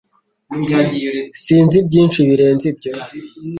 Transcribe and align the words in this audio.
Sinzi 1.43 1.77
byinshi 1.87 2.19
birenze 2.27 2.63
ibyo 2.71 2.91